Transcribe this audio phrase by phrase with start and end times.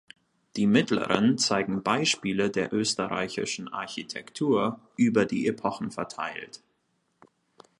[0.57, 6.63] Die mittleren zeigen Beispiele der österreichischen Architektur, über die Epochen verteilt.